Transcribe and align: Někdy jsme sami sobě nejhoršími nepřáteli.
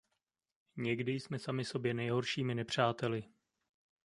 Někdy 0.77 1.11
jsme 1.11 1.39
sami 1.39 1.65
sobě 1.65 1.93
nejhoršími 1.93 2.55
nepřáteli. 2.55 3.23